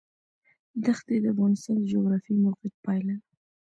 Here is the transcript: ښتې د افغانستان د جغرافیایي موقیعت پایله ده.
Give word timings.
ښتې 0.97 1.15
د 1.23 1.25
افغانستان 1.33 1.75
د 1.79 1.83
جغرافیایي 1.93 2.41
موقیعت 2.45 2.75
پایله 2.85 3.15
ده. 3.19 3.25